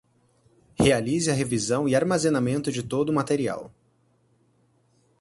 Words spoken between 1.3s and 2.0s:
revisão e